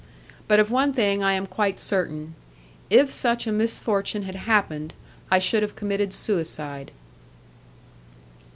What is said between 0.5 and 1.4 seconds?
of one thing I